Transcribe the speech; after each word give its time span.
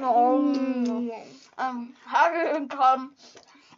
Ähm, 0.00 1.96
Herzlich 2.08 2.54
willkommen 2.54 3.16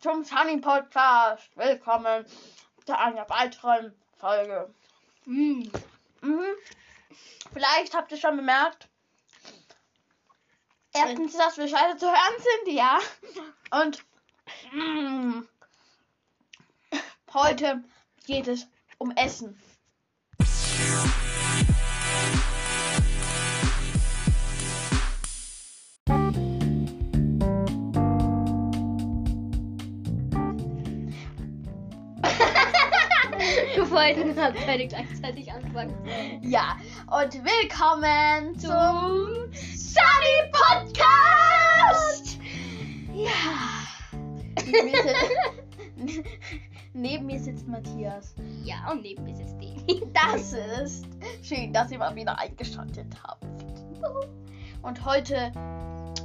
zum 0.03 0.23
Sunny 0.23 0.59
Podcast. 0.59 1.49
Willkommen 1.57 2.27
zu 2.85 2.99
einer 2.99 3.27
weiteren 3.31 3.95
Folge. 4.19 4.69
Mm. 5.25 5.63
Mhm. 6.21 6.45
Vielleicht 7.55 7.97
habt 7.97 8.13
ihr 8.13 8.19
schon 8.19 8.37
bemerkt, 8.37 8.87
erstens, 10.93 11.39
dass 11.39 11.57
wir 11.57 11.69
scheiße 11.69 11.97
zu 11.97 12.07
hören 12.07 12.43
sind, 12.65 12.75
ja. 12.75 12.99
Und 13.71 14.05
mm, 14.73 15.41
heute 17.33 17.83
geht 18.27 18.47
es 18.47 18.67
um 18.99 19.11
Essen. 19.13 19.59
Gerade 34.15 34.59
beide 34.67 34.89
gleichzeitig 34.89 35.53
anfangen. 35.53 35.95
Ja, 36.43 36.77
und 37.07 37.33
willkommen 37.33 38.59
zum 38.59 39.53
Sunny 39.53 40.51
Podcast! 40.51 42.41
Ja. 43.15 43.31
Neben 46.93 47.27
mir, 47.27 47.39
sitzt, 47.39 47.69
Matthias. 47.69 48.35
ja, 48.65 48.91
und 48.91 49.03
neben 49.03 49.23
mir 49.23 49.37
sitzt 49.37 49.57
die. 49.61 50.03
Das 50.13 50.55
ist 50.55 51.07
schön, 51.43 51.73
dass 51.73 51.93
ihr 51.93 51.99
mal 51.99 52.17
wieder 52.17 52.37
eingeschaltet 52.37 53.15
habt. 53.23 53.45
Und 54.83 55.05
heute 55.05 55.53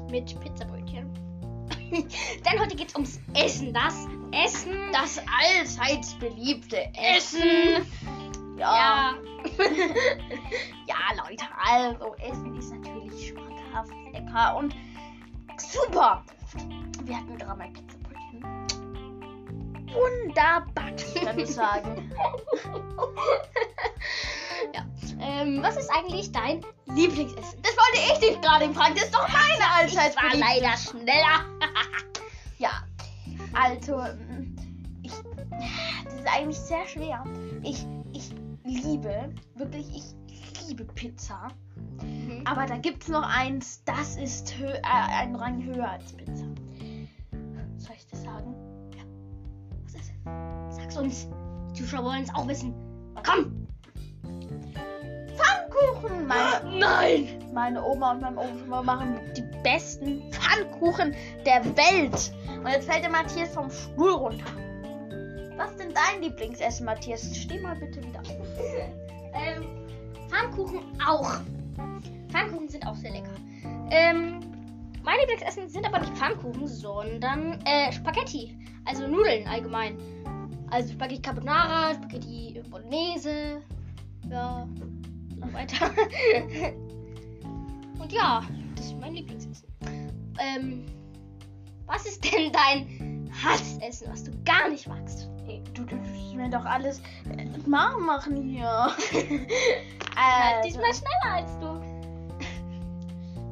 Mit 0.09 0.39
Pizzabrötchen. 0.39 1.24
Denn 2.45 2.59
heute 2.59 2.75
geht's 2.75 2.93
ums 2.95 3.19
Essen. 3.33 3.73
Das 3.73 4.07
Essen. 4.31 4.73
das 4.91 5.19
allseits 5.41 6.13
beliebte 6.15 6.77
Essen. 6.95 7.85
Ja. 8.57 8.75
Ja. 8.75 9.13
Ja, 10.87 10.95
Leute, 11.27 11.45
also 11.57 12.15
Essen 12.15 12.55
ist 12.57 12.71
natürlich 12.71 13.29
schmackhaft, 13.29 13.91
lecker 14.13 14.55
und 14.57 14.75
super. 15.57 16.23
Wir 17.03 17.17
hatten 17.17 17.37
gerade 17.37 17.57
mal 17.57 17.69
Pizzabrötchen. 17.69 18.43
Wunderbar, 19.93 20.91
kann 21.23 21.39
ich 21.39 21.49
sagen. 21.49 22.11
ja. 24.73 24.85
Ähm, 25.25 25.61
was 25.63 25.75
ist 25.75 25.89
eigentlich 25.89 26.31
dein 26.31 26.61
Lieblingsessen? 26.85 27.59
Das 27.63 27.73
wollte 27.75 28.13
ich 28.13 28.19
dich 28.19 28.41
gerade 28.41 28.71
fragen. 28.73 28.95
Das 28.95 29.05
ist 29.05 29.15
doch 29.15 29.27
meine 29.27 29.73
allseits 29.73 30.15
Ich 30.15 30.21
war 30.21 30.35
leider 30.35 30.77
schneller. 30.77 31.45
Ja, 32.57 32.69
also 33.51 33.97
mm, 33.97 34.55
ich, 35.03 35.11
das 36.05 36.13
ist 36.13 36.27
eigentlich 36.27 36.57
sehr 36.57 36.87
schwer. 36.87 37.21
Ich, 37.63 37.85
ich 38.13 38.33
liebe, 38.63 39.33
wirklich, 39.55 39.87
ich 39.93 40.67
liebe 40.67 40.85
Pizza. 40.85 41.49
Mhm. 42.01 42.43
Aber 42.45 42.65
da 42.65 42.77
gibt 42.77 43.03
es 43.03 43.09
noch 43.09 43.23
eins, 43.23 43.83
das 43.83 44.15
ist 44.15 44.57
hö 44.57 44.67
äh, 44.67 44.81
ein 44.83 45.35
Rang 45.35 45.61
höher 45.63 45.89
als 45.89 46.13
Pizza. 46.13 46.45
Soll 47.77 47.95
ich 47.97 48.07
das 48.07 48.23
sagen? 48.23 48.55
Was 49.83 49.95
ist? 49.95 50.13
Sag's 50.69 50.97
uns. 50.97 51.27
Die 51.71 51.81
Zuschauer 51.81 52.05
wollen 52.05 52.23
es 52.23 52.33
auch 52.33 52.47
wissen. 52.47 52.73
Komm! 53.21 53.67
Pfannkuchen! 55.75 56.27
Meine, 56.27 56.79
Nein! 56.79 57.27
meine 57.53 57.83
Oma 57.83 58.11
und 58.11 58.21
mein 58.21 58.37
Opa 58.37 58.81
machen 58.81 59.19
die 59.35 59.43
besten 59.63 60.31
Pfannkuchen 60.31 61.15
der 61.45 61.63
Welt. 61.77 62.33
Und 62.57 62.67
jetzt 62.67 62.89
fällt 62.89 63.03
der 63.03 63.11
Matthias 63.11 63.53
vom 63.53 63.69
Stuhl 63.69 64.11
runter. 64.11 64.45
Was 65.57 65.71
ist 65.71 65.79
denn 65.79 65.93
dein 65.93 66.21
Lieblingsessen, 66.21 66.85
Matthias? 66.85 67.35
Steh 67.35 67.59
mal 67.59 67.75
bitte 67.75 68.03
wieder 68.03 68.19
auf. 68.19 68.27
Ähm, 69.33 69.65
Pfannkuchen 70.29 70.81
auch. 71.05 71.39
Pfannkuchen 72.29 72.67
sind 72.69 72.85
auch 72.85 72.95
sehr 72.95 73.11
lecker. 73.11 73.31
Ähm, 73.91 74.39
mein 75.03 75.19
Lieblingsessen 75.19 75.69
sind 75.69 75.85
aber 75.85 75.99
nicht 75.99 76.17
Pfannkuchen, 76.17 76.67
sondern 76.67 77.59
äh, 77.65 77.91
Spaghetti. 77.91 78.57
Also 78.85 79.07
Nudeln 79.07 79.47
allgemein. 79.47 79.97
Also 80.71 80.91
Spaghetti 80.93 81.21
Carbonara, 81.21 81.93
Spaghetti 81.93 82.61
Bolognese. 82.69 83.61
Ja, 84.29 84.67
und 85.41 85.53
weiter. 85.53 85.91
und 87.99 88.11
ja, 88.11 88.43
das 88.75 88.85
ist 88.85 88.99
mein 88.99 89.13
Lieblingsessen. 89.13 89.67
Ähm, 90.39 90.85
was 91.85 92.05
ist 92.05 92.23
denn 92.23 92.51
dein 92.51 93.29
Hassessen, 93.43 94.11
was 94.11 94.23
du 94.23 94.31
gar 94.43 94.69
nicht 94.69 94.87
magst? 94.87 95.29
Ey, 95.47 95.63
Du 95.73 95.83
dürftest 95.83 96.33
mir 96.33 96.49
doch 96.49 96.65
alles 96.65 97.01
äh, 97.37 97.45
mal 97.67 97.97
machen 97.99 98.37
hier. 98.43 98.65
Halt 100.15 100.55
also, 100.55 100.67
diesmal 100.69 100.93
schneller 100.93 101.35
als 101.35 101.59
du. 101.59 101.81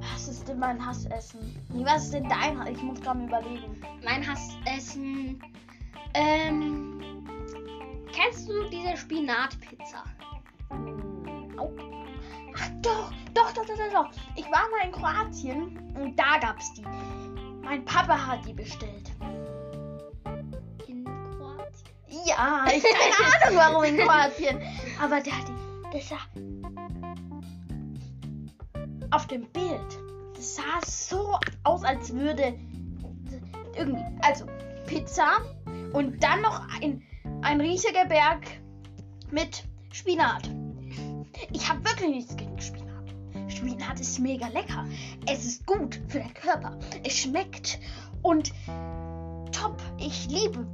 was 0.01 0.27
ist 0.29 0.47
denn 0.47 0.59
mein 0.59 0.83
Hassessen? 0.83 1.39
Nee, 1.73 1.85
was 1.85 2.05
ist 2.05 2.13
denn 2.13 2.29
dein 2.29 2.59
Hass? 2.59 2.69
Ich 2.69 2.81
muss 2.81 3.01
gerade 3.01 3.19
mal 3.19 3.27
überlegen. 3.27 3.81
Mein 4.03 4.25
Hassessen. 4.25 5.41
Ähm. 6.13 7.01
Kennst 8.13 8.47
du 8.47 8.69
diese 8.69 8.95
Spinatpizza? 8.95 10.03
Au. 11.57 11.71
Ach 12.55 12.69
doch, 12.81 13.11
doch, 13.33 13.51
doch, 13.53 13.65
doch, 13.65 13.77
doch, 13.77 13.91
doch. 13.91 14.09
Ich 14.35 14.45
war 14.45 14.69
mal 14.69 14.85
in 14.85 14.91
Kroatien 14.91 15.79
und 15.95 16.17
da 16.17 16.37
gab's 16.39 16.73
die. 16.73 16.83
Mein 17.63 17.83
Papa 17.85 18.17
hat 18.27 18.45
die 18.45 18.53
bestellt. 18.53 19.11
In 20.87 21.05
Kroatien. 21.05 22.21
Ja, 22.25 22.65
ich 22.67 22.83
keine 22.83 23.45
Ahnung 23.45 23.57
warum 23.57 23.83
in 23.83 23.97
Kroatien. 23.97 24.61
Aber 25.01 25.21
der 25.21 25.37
hat 25.37 25.47
die. 25.47 25.97
Das 25.97 26.09
sah. 26.09 26.17
Auf 29.11 29.27
dem 29.27 29.47
Bild. 29.51 29.99
Das 30.35 30.55
sah 30.55 30.81
so 30.85 31.39
aus, 31.63 31.83
als 31.83 32.13
würde. 32.13 32.59
Irgendwie. 33.75 34.03
Also, 34.21 34.45
Pizza 34.85 35.37
und 35.93 36.21
dann 36.23 36.41
noch 36.41 36.61
ein, 36.81 37.01
ein 37.41 37.61
riesiger 37.61 38.05
Berg 38.05 38.45
mit 39.31 39.63
Spinat. 39.91 40.49
Ich 41.51 41.69
habe 41.69 41.83
wirklich 41.83 42.09
nichts 42.09 42.35
gegen 42.35 42.59
Spinat. 42.59 43.03
Spinat 43.47 43.99
ist 43.99 44.19
mega 44.19 44.47
lecker. 44.47 44.85
Es 45.29 45.45
ist 45.45 45.65
gut 45.65 45.99
für 46.07 46.19
den 46.19 46.33
Körper. 46.33 46.77
Es 47.03 47.17
schmeckt 47.19 47.79
und 48.21 48.51
top. 49.51 49.81
Ich 49.97 50.27
liebe 50.29 50.65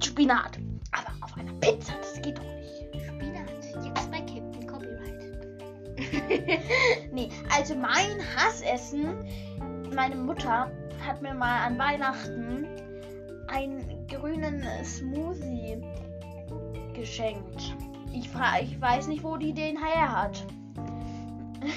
Spinat. 0.00 0.58
Aber 0.92 1.12
auf 1.22 1.36
einer 1.36 1.52
Pizza, 1.54 1.94
das 2.00 2.20
geht 2.22 2.38
doch 2.38 2.44
nicht. 2.44 3.04
Spinat. 3.06 3.50
Jetzt 3.84 4.10
bei 4.10 4.18
Captain 4.18 4.66
Copyright. 4.66 5.04
Nee, 7.12 7.28
also 7.50 7.74
mein 7.74 8.18
Hassessen. 8.36 9.14
Meine 9.94 10.16
Mutter 10.16 10.70
hat 11.06 11.22
mir 11.22 11.34
mal 11.34 11.66
an 11.66 11.78
Weihnachten 11.78 12.66
einen 13.48 14.06
grünen 14.08 14.64
Smoothie 14.84 15.82
geschenkt. 16.94 17.76
Ich, 18.14 18.30
ich 18.62 18.80
weiß 18.80 19.08
nicht, 19.08 19.24
wo 19.24 19.36
die 19.36 19.52
den 19.52 19.76
her 19.76 20.22
hat. 20.22 20.46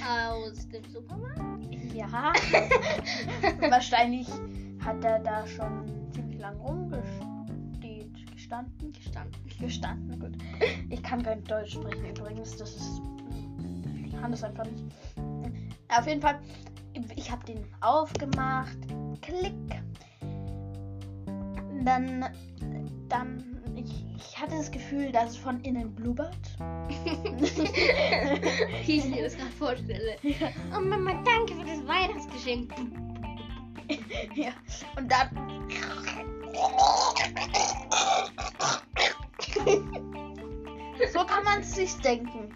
Aus 0.07 0.67
dem 0.69 0.83
Supermarkt? 0.85 1.73
Ja. 1.95 2.07
Wahrscheinlich 3.69 4.27
hat 4.85 5.03
er 5.03 5.19
da 5.19 5.47
schon 5.47 6.11
ziemlich 6.11 6.39
lang 6.39 6.55
rumgesteht. 6.59 8.13
Gestanden? 8.31 8.93
Gestanden. 8.93 9.41
Gestanden, 9.59 10.19
gut. 10.19 10.37
Ich 10.89 11.01
kann 11.01 11.23
kein 11.23 11.43
Deutsch 11.43 11.73
sprechen 11.73 12.05
übrigens. 12.05 12.55
Das 12.57 12.75
ist. 12.75 13.01
Ich 14.05 14.15
kann 14.15 14.29
das 14.29 14.43
einfach 14.43 14.65
nicht. 14.65 14.83
Auf 15.89 16.05
jeden 16.05 16.21
Fall, 16.21 16.39
ich 17.15 17.31
habe 17.31 17.43
den 17.45 17.65
aufgemacht. 17.81 18.77
Klick. 19.21 19.53
Dann. 21.83 22.25
Dann. 23.09 23.56
Ich, 24.17 24.37
hatte 24.39 24.57
das 24.57 24.71
Gefühl, 24.71 25.11
dass 25.11 25.31
es 25.31 25.37
von 25.37 25.59
innen 25.61 25.93
blubbert. 25.93 26.35
Wie 28.85 28.97
ich 28.97 29.05
mir 29.05 29.23
das 29.23 29.37
gerade 29.37 29.51
vorstelle. 29.51 30.15
Oh 30.75 30.79
Mama, 30.79 31.13
danke 31.23 31.53
für 31.53 31.65
das 31.65 31.85
Weihnachtsgeschenk. 31.85 32.73
ja. 34.35 34.49
Und 34.95 35.11
dann. 35.11 35.27
so 41.13 41.23
kann 41.25 41.43
man 41.43 41.59
es 41.59 41.75
sich 41.75 41.93
denken. 41.97 42.51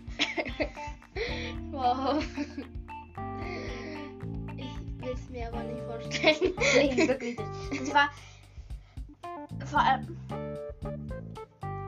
Wow. 1.72 2.24
Ich 4.58 4.80
will 5.00 5.14
es 5.14 5.30
mir 5.30 5.48
aber 5.48 5.62
nicht 5.64 5.84
vorstellen. 5.84 6.56
Nee, 6.76 7.08
wirklich 7.08 7.38
nicht. 7.38 7.82
Das 7.82 7.94
war 7.94 8.10
vor 9.66 9.80
allem. 9.80 10.21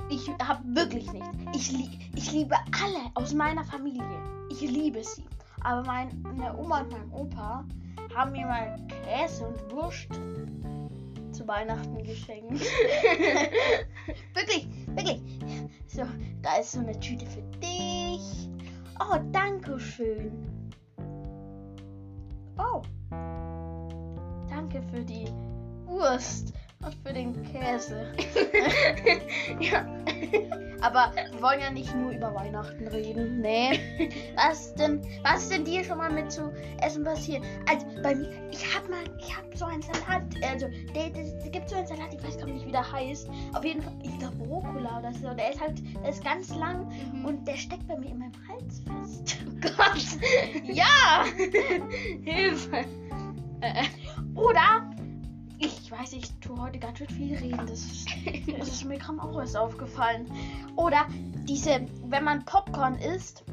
Ich 0.10 0.30
habe 0.30 0.62
wirklich 0.76 1.12
nichts. 1.12 1.30
Ich, 1.56 1.72
lie 1.72 1.90
ich 2.16 2.32
liebe 2.32 2.56
alle 2.56 3.12
aus 3.16 3.34
meiner 3.34 3.64
Familie. 3.64 4.04
Ich 4.50 4.62
liebe 4.62 5.04
sie. 5.04 5.26
Aber 5.62 5.84
meine 5.84 6.58
Oma 6.58 6.82
und 6.82 6.92
mein 6.92 7.12
Opa 7.12 7.66
haben 8.14 8.32
mir 8.32 8.46
mal 8.46 8.76
Käse 8.88 9.48
und 9.48 9.72
Wurst 9.72 10.08
zu 11.32 11.48
Weihnachten 11.48 12.04
geschenkt. 12.04 12.62
wirklich, 14.34 14.68
wirklich. 14.88 15.22
So, 15.88 16.04
da 16.42 16.58
ist 16.58 16.74
so 16.74 16.80
eine 16.80 17.00
Tüte 17.00 17.26
für 17.26 17.42
dich. 17.60 18.50
Oh, 19.00 19.18
danke 19.32 19.80
schön. 19.80 20.32
Oh. 22.58 22.82
Danke 24.50 24.84
für 24.92 25.04
die 25.04 25.28
Wurst 25.86 26.54
für 27.06 27.14
den 27.14 27.34
Käse. 27.44 28.14
ja. 29.60 29.86
Aber 30.82 31.14
wir 31.32 31.42
wollen 31.42 31.62
ja 31.62 31.70
nicht 31.72 31.96
nur 31.96 32.12
über 32.12 32.34
Weihnachten 32.36 32.88
reden. 32.88 33.40
Nee. 33.40 33.80
Was 34.36 34.74
denn, 34.76 35.02
was 35.24 35.44
ist 35.44 35.52
denn 35.52 35.64
dir 35.64 35.84
schon 35.84 35.98
mal 35.98 36.12
mit 36.12 36.32
zu 36.32 36.52
essen 36.82 37.04
passiert? 37.04 37.42
Also 37.70 37.86
bei 38.02 38.16
mir, 38.16 38.30
ich 38.52 38.76
hab 38.76 38.90
mal, 38.90 39.04
ich 39.18 39.36
hab 39.36 39.46
so 39.56 39.66
einen 39.66 39.82
Salat, 39.82 40.24
also 40.52 40.68
der, 40.94 41.10
der, 41.10 41.50
gibt 41.52 41.70
so 41.70 41.76
einen 41.76 41.88
Salat, 41.88 42.14
ich 42.14 42.22
weiß 42.24 42.38
gar 42.38 42.48
nicht, 42.48 42.66
wie 42.66 42.72
der 42.72 42.92
heißt. 42.92 43.30
Auf 43.54 43.64
jeden 43.64 43.82
Fall, 43.82 43.94
ich 44.04 44.18
glaube 44.20 44.36
Rucola 44.44 45.00
oder 45.00 45.14
so. 45.14 45.34
Der 45.34 45.52
ist 45.52 45.62
halt, 45.62 45.82
der 46.04 46.10
ist 46.10 46.24
ganz 46.24 46.54
lang 46.56 46.86
Mhm. 47.14 47.26
und 47.26 47.48
der 47.48 47.56
steckt 47.56 47.88
bei 47.88 47.98
mir 47.98 48.10
in 48.10 48.20
meinem 48.20 48.34
Hals 48.48 48.82
fest. 48.82 49.38
Gott. 49.62 50.20
ja! 50.66 51.24
Hilfe. 52.24 52.84
Oder 54.36 54.93
ich 55.66 55.92
weiß, 55.92 56.14
ich 56.14 56.32
tue 56.40 56.60
heute 56.60 56.80
ganz 56.80 56.98
schön 56.98 57.10
viel 57.10 57.36
reden. 57.38 57.58
Das 57.68 57.80
ist, 57.82 58.08
das 58.58 58.68
ist 58.70 58.86
mir 58.86 58.98
gerade 58.98 59.22
auch 59.22 59.40
erst 59.40 59.56
aufgefallen. 59.58 60.30
Oder 60.76 61.06
diese, 61.48 61.86
wenn 62.06 62.24
man 62.24 62.44
Popcorn 62.46 62.96
isst. 62.96 63.44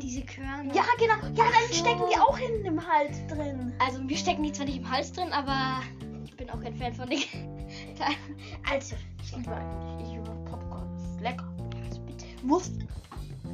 diese 0.00 0.22
Körner. 0.22 0.72
Ja, 0.74 0.84
genau. 0.98 1.14
Ja, 1.34 1.44
dann 1.50 1.68
so. 1.68 1.74
stecken 1.74 2.02
die 2.12 2.18
auch 2.18 2.36
hinten 2.38 2.66
im 2.66 2.86
Hals 2.86 3.26
drin. 3.28 3.72
Also 3.78 4.00
wir 4.08 4.16
stecken 4.16 4.42
die 4.42 4.52
zwar 4.52 4.66
nicht 4.66 4.78
im 4.78 4.90
Hals 4.90 5.12
drin, 5.12 5.32
aber 5.32 5.80
ich 6.24 6.36
bin 6.36 6.50
auch 6.50 6.60
kein 6.60 6.74
Fan 6.76 6.94
von 6.94 7.08
den 7.08 7.20
Teilen. 7.20 8.16
Also, 8.68 8.96
ich 9.22 9.36
liebe 9.36 9.52
eigentlich. 9.54 10.08
Ich 10.08 10.12
liebe 10.14 10.30
Popcorn. 10.50 10.88
Das 10.92 11.02
ist 11.04 11.20
lecker. 11.20 11.52
Also 11.86 12.00
bitte. 12.02 12.26
Muss. 12.42 12.72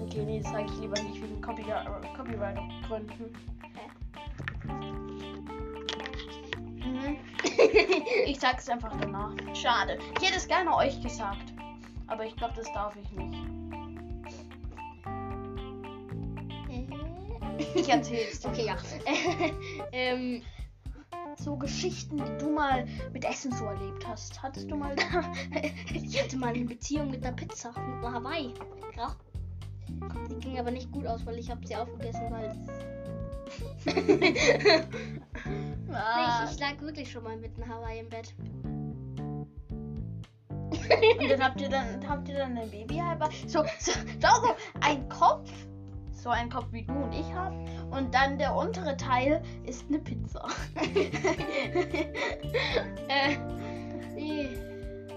Okay, 0.00 0.24
nee, 0.24 0.40
das 0.40 0.50
sage 0.52 0.64
ich 0.72 0.80
lieber 0.80 0.98
nicht 1.02 1.22
wegen 1.22 1.40
Copyright- 1.42 2.14
Copyright-Gründen. 2.16 3.34
Ich 8.26 8.40
sag's 8.40 8.68
einfach 8.68 8.92
danach. 9.00 9.32
Schade. 9.54 9.98
Ich 10.20 10.26
hätte 10.26 10.38
es 10.38 10.48
gerne 10.48 10.74
euch 10.74 11.00
gesagt. 11.02 11.52
Aber 12.08 12.24
ich 12.24 12.36
glaube, 12.36 12.54
das 12.56 12.72
darf 12.72 12.94
ich 12.96 13.10
nicht. 13.12 13.38
Ich 17.74 17.88
erzähl's 17.88 18.40
dir. 18.40 18.48
Okay, 18.48 18.66
ja. 18.66 18.76
ähm, 19.92 20.42
So 21.38 21.56
Geschichten, 21.56 22.16
die 22.18 22.38
du 22.38 22.50
mal 22.50 22.86
mit 23.12 23.24
Essen 23.24 23.52
so 23.52 23.64
erlebt 23.64 24.06
hast. 24.06 24.42
Hattest 24.42 24.70
du 24.70 24.76
mal. 24.76 24.94
ich 25.94 26.22
hatte 26.22 26.36
mal 26.36 26.54
eine 26.54 26.64
Beziehung 26.64 27.10
mit 27.10 27.24
einer 27.24 27.34
Pizza, 27.36 27.70
mit 27.70 28.04
einer 28.04 28.12
Hawaii. 28.12 28.54
Ja. 28.96 29.14
Die 30.30 30.36
ging 30.40 30.58
aber 30.58 30.70
nicht 30.70 30.90
gut 30.92 31.06
aus, 31.06 31.24
weil 31.24 31.38
ich 31.38 31.50
habe 31.50 31.66
sie 31.66 31.76
aufgegessen, 31.76 32.30
weil 32.30 32.56
Ah. 35.96 36.40
nee, 36.40 36.44
ich, 36.44 36.52
ich 36.52 36.60
lag 36.60 36.80
wirklich 36.80 37.10
schon 37.10 37.24
mal 37.24 37.36
mit 37.36 37.56
einer 37.56 37.74
Hawaii 37.74 38.00
im 38.00 38.08
Bett. 38.08 38.34
Und 41.20 41.30
dann 41.30 41.42
habt 41.42 41.60
ihr 41.60 41.68
dann 41.68 42.08
habt 42.08 42.28
ihr 42.28 42.36
dann 42.36 42.56
ein 42.56 42.70
Baby 42.70 42.96
halber. 42.98 43.28
So, 43.46 43.64
so, 43.78 43.92
so, 43.92 44.28
so 44.42 44.54
ein 44.80 45.08
Kopf. 45.08 45.50
So 46.12 46.30
ein 46.30 46.50
Kopf 46.50 46.66
wie 46.72 46.82
du 46.82 46.92
und 46.92 47.12
ich 47.12 47.32
haben. 47.32 47.64
Und 47.90 48.12
dann 48.14 48.38
der 48.38 48.54
untere 48.54 48.96
Teil 48.96 49.42
ist 49.64 49.86
eine 49.88 49.98
Pizza. 49.98 50.46
Äh, 53.08 53.36
nee. 54.16 54.48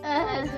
Also, 0.04 0.52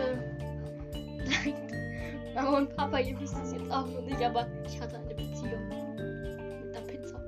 Mama 2.36 2.58
und 2.58 2.76
Papa, 2.76 3.00
ihr 3.00 3.18
wisst 3.22 3.38
es 3.42 3.54
jetzt 3.54 3.72
auch 3.72 3.88
noch 3.88 4.02
nicht, 4.02 4.22
aber 4.22 4.48
ich 4.66 4.80
hatte 4.82 4.98
eine 4.98 5.16
Beziehung 5.16 5.68
mit 5.70 6.76
der 6.76 6.82
Pizza. 6.82 7.22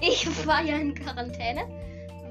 Ich 0.00 0.46
war 0.46 0.62
ja 0.62 0.76
in 0.76 0.94
Quarantäne, 0.94 1.66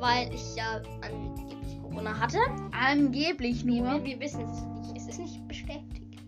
weil 0.03 0.33
ich 0.33 0.55
ja 0.57 0.81
angeblich 1.01 1.81
Corona 1.81 2.19
hatte. 2.19 2.39
Angeblich 2.73 3.65
Wir, 3.65 3.83
nur. 3.83 4.03
wir 4.03 4.19
wissen 4.19 4.41
es 4.41 4.61
nicht, 4.61 4.97
es 4.97 5.07
ist 5.07 5.19
nicht 5.19 5.47
bestätigt. 5.47 6.19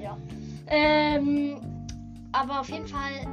Ja. 0.00 0.16
Ähm, 0.68 1.60
aber 2.30 2.60
auf 2.60 2.70
jeden 2.70 2.86
Fall, 2.86 3.26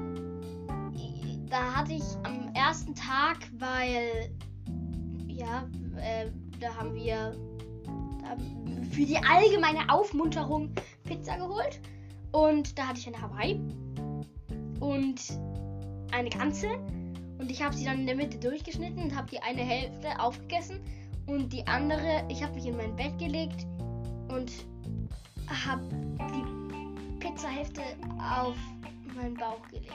da 1.47 1.75
hatte 1.75 1.93
ich 1.93 2.03
am 2.23 2.49
ersten 2.55 2.95
Tag, 2.95 3.37
weil, 3.59 4.31
ja, 5.27 5.69
äh, 5.97 6.31
da 6.59 6.75
haben 6.75 6.95
wir 6.95 7.35
da, 8.23 8.35
für 8.89 9.05
die 9.05 9.17
allgemeine 9.17 9.87
Aufmunterung 9.89 10.71
Pizza 11.03 11.37
geholt. 11.37 11.79
Und 12.31 12.77
da 12.79 12.87
hatte 12.87 12.99
ich 12.99 13.07
eine 13.07 13.21
Hawaii 13.21 13.61
und 14.79 15.21
eine 16.11 16.29
ganze. 16.29 16.67
Und 17.37 17.51
ich 17.51 17.61
habe 17.61 17.75
sie 17.75 17.85
dann 17.85 17.99
in 17.99 18.07
der 18.07 18.15
Mitte 18.15 18.37
durchgeschnitten 18.37 19.03
und 19.03 19.15
habe 19.15 19.29
die 19.29 19.39
eine 19.41 19.61
Hälfte 19.61 20.19
aufgegessen. 20.19 20.79
Und 21.27 21.51
die 21.51 21.65
andere, 21.67 22.25
ich 22.29 22.41
habe 22.41 22.53
mich 22.55 22.65
in 22.65 22.77
mein 22.77 22.95
Bett 22.95 23.17
gelegt 23.19 23.65
und 24.29 24.51
habe 25.47 25.83
die 26.33 27.19
Pizzahälfte 27.19 27.81
auf 28.19 28.55
meinen 29.15 29.35
Bauch 29.35 29.61
gelegt. 29.69 29.87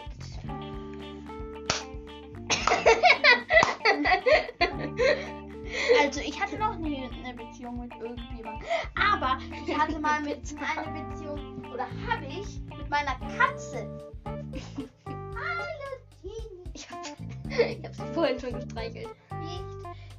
Also 6.00 6.20
ich 6.20 6.40
hatte 6.40 6.58
noch 6.58 6.76
nie 6.76 7.08
eine 7.24 7.34
Beziehung 7.34 7.80
mit 7.80 7.92
irgendjemandem. 7.94 8.68
Aber 8.94 9.38
ich 9.66 9.78
hatte 9.78 9.98
mal 9.98 10.20
mit 10.20 10.40
einer 10.76 11.08
Beziehung, 11.08 11.64
oder 11.72 11.86
habe 12.06 12.26
ich, 12.26 12.60
mit 12.76 12.90
meiner 12.90 13.14
Katze. 13.36 13.88
Hallo 15.06 15.64
Tini. 16.20 16.70
Ich 16.74 16.90
habe 16.90 17.31
ich 17.58 17.84
hab 17.84 17.94
sie 17.94 18.14
vorhin 18.14 18.40
schon 18.40 18.52
gestreichelt. 18.54 19.08
Nicht. 19.40 19.64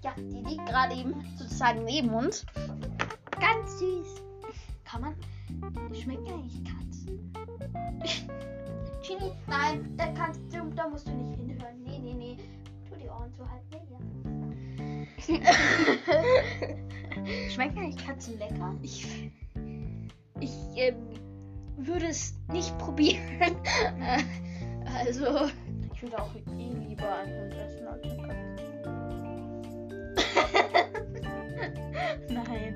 Ja, 0.03 0.13
die 0.17 0.43
liegt 0.49 0.65
gerade 0.65 0.95
eben 0.95 1.13
sozusagen 1.37 1.83
neben 1.85 2.09
uns. 2.09 2.45
Ganz 3.39 3.79
süß. 3.79 4.21
Kann 4.83 5.01
man. 5.01 5.15
Schmecken 5.93 6.27
eigentlich 6.27 6.63
Katzen? 6.63 7.33
Chini, 9.01 9.31
nein, 9.47 9.93
da 9.97 10.07
kannst 10.07 10.41
du, 10.51 10.69
da 10.75 10.87
musst 10.87 11.07
du 11.07 11.11
nicht 11.11 11.37
hinhören. 11.37 11.83
Nee, 11.83 11.99
nee, 11.99 12.13
nee. 12.13 12.37
Tu 12.89 12.95
die 12.95 13.09
Ohren 13.09 13.33
zu 13.33 13.49
halten. 13.49 13.63
Nee, 15.27 15.41
ja. 17.27 17.49
Schmecken 17.49 17.79
eigentlich 17.79 18.05
Katzen 18.05 18.37
lecker? 18.39 18.75
Ich, 18.81 19.31
ich 20.39 20.53
ähm, 20.75 20.95
würde 21.77 22.07
es 22.07 22.37
nicht 22.51 22.77
probieren. 22.77 23.21
Äh, 24.85 25.07
also, 25.07 25.49
Ich 25.93 26.01
würde 26.03 26.21
auch 26.21 26.35
eh 26.35 26.41
als 27.09 27.29
eine 27.29 27.49
Katze. 27.49 28.53
nein, 32.29 32.75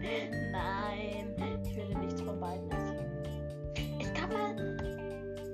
nein. 0.51 1.61
Ich 1.63 1.75
würde 1.75 1.99
nichts 1.99 2.21
von 2.21 2.39
beiden 2.39 2.71
essen. 2.71 2.97
Es 3.99 4.13
gab 4.13 4.31
mal. 4.31 4.55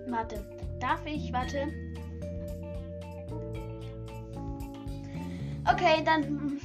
Warte. 0.08 0.44
Darf 0.80 1.06
ich? 1.06 1.32
Warte. 1.34 1.68
Okay, 5.66 6.04
dann. 6.04 6.24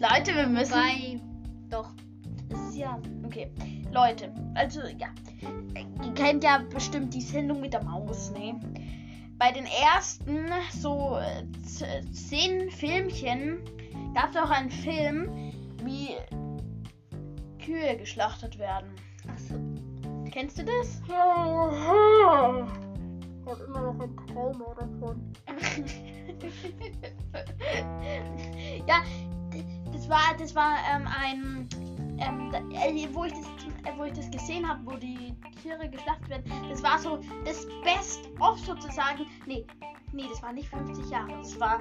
Leute, 0.00 0.34
wir 0.34 0.46
müssen. 0.46 0.72
bei. 0.72 1.20
Doch. 1.70 1.90
Das 2.48 2.60
ist 2.68 2.76
ja. 2.76 3.00
Okay. 3.24 3.50
Leute, 3.92 4.32
also 4.54 4.80
ja. 4.98 5.08
Ihr 6.04 6.14
kennt 6.14 6.44
ja 6.44 6.62
bestimmt 6.72 7.12
die 7.14 7.20
Sendung 7.20 7.60
mit 7.60 7.72
der 7.72 7.82
Maus, 7.82 8.30
ne? 8.32 8.58
Bei 9.40 9.50
den 9.52 9.64
ersten 9.64 10.50
so 10.70 11.18
zehn 12.12 12.70
Filmchen 12.70 13.64
gab 14.14 14.32
es 14.32 14.36
auch 14.36 14.50
einen 14.50 14.70
Film, 14.70 15.30
wie 15.82 16.10
Kühe 17.58 17.96
geschlachtet 17.96 18.58
werden. 18.58 18.90
Achso. 19.32 19.54
Kennst 20.30 20.58
du 20.58 20.64
das? 20.64 21.00
Ich 21.06 21.10
habe 21.10 22.68
immer 23.66 23.80
noch 23.80 23.98
ein 23.98 24.14
Trauma 24.26 24.74
davon. 24.74 25.32
ja, 28.86 29.02
das 29.90 30.06
war, 30.10 30.36
das 30.38 30.54
war 30.54 30.76
ähm, 30.94 31.08
ein, 31.18 31.66
ähm, 32.20 32.52
äh, 32.72 33.08
wo 33.12 33.24
ich 33.24 33.32
das, 33.32 33.46
äh, 33.84 33.96
wo 33.96 34.04
ich 34.04 34.12
das 34.12 34.30
gesehen 34.30 34.68
habe, 34.68 34.80
wo 34.84 34.96
die 34.96 35.34
Tiere 35.62 35.88
geschlachtet 35.88 36.28
werden. 36.28 36.44
Das 36.68 36.82
war 36.82 36.98
so 36.98 37.20
das 37.44 37.66
Best 37.82 38.28
of 38.40 38.58
sozusagen. 38.58 39.26
Nee, 39.46 39.66
nee, 40.12 40.24
das 40.28 40.42
war 40.42 40.52
nicht 40.52 40.68
50 40.68 41.10
Jahre. 41.10 41.32
Das 41.38 41.58
war 41.58 41.80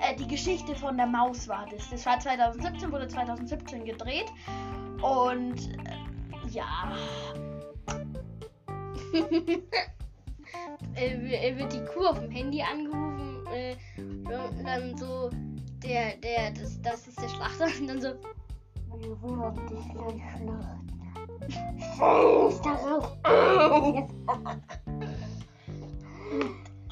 äh, 0.00 0.14
die 0.16 0.26
Geschichte 0.26 0.74
von 0.74 0.96
der 0.96 1.06
Maus 1.06 1.48
war 1.48 1.66
das. 1.70 1.90
Das 1.90 2.06
war 2.06 2.18
2017, 2.18 2.92
wurde 2.92 3.08
2017 3.08 3.84
gedreht 3.84 4.32
und 5.02 5.70
äh, 5.86 6.48
ja, 6.50 6.92
äh, 10.94 11.56
wird 11.56 11.72
die 11.72 11.84
Kuh 11.84 12.06
auf 12.06 12.18
dem 12.20 12.30
Handy 12.30 12.62
angerufen. 12.62 13.46
Äh, 13.52 13.76
Und 13.98 14.64
dann 14.64 14.96
so, 14.96 15.30
der, 15.82 16.16
der, 16.16 16.52
das, 16.52 16.80
das 16.82 17.08
ist 17.08 17.20
der 17.20 17.28
Schlachter. 17.28 17.66
Und 17.80 17.88
dann 17.88 18.00
so, 18.00 18.12
Wir 18.98 19.22
wurden 19.22 19.66
dich 19.66 19.88
geschlagen. 19.88 20.90
Scheiß 21.96 22.60
darauf. 22.62 23.16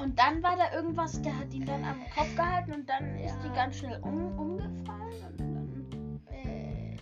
Und 0.01 0.19
dann 0.19 0.43
war 0.43 0.57
da 0.57 0.73
irgendwas, 0.75 1.21
der 1.23 1.37
hat 1.37 1.53
ihn 1.53 1.67
dann 1.67 1.85
am 1.85 2.01
Kopf 2.15 2.35
gehalten 2.37 2.73
und 2.73 2.89
dann 2.89 3.19
ist 3.19 3.37
die 3.45 3.55
ganz 3.55 3.79
schnell 3.79 3.99
um, 4.03 4.39
umgefallen. 4.39 5.13
Und 5.39 5.41
dann 5.41 6.21
äh, 6.31 6.97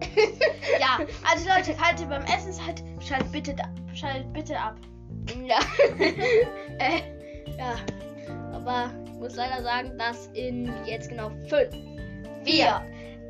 ja, 0.80 0.98
also 1.30 1.48
Leute, 1.48 1.74
falls 1.74 2.00
ihr 2.00 2.08
beim 2.08 2.24
Essen 2.24 2.52
seid, 2.52 2.82
schaltet 3.00 3.32
bitte, 3.32 3.52
ab, 3.58 3.70
schaltet 3.94 4.32
bitte 4.32 4.58
ab. 4.58 4.76
ja. 5.46 5.58
äh, 6.78 7.00
ja. 7.56 7.74
Aber 8.52 8.90
ich 9.06 9.18
muss 9.18 9.34
leider 9.34 9.62
sagen, 9.62 9.96
dass 9.98 10.26
in 10.34 10.70
jetzt 10.86 11.08
genau 11.08 11.30
5, 11.48 11.74
4, 12.44 12.82